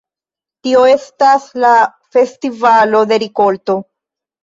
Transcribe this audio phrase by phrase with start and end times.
[0.67, 1.75] Tio estas la
[2.17, 3.81] festivalo de rikolto.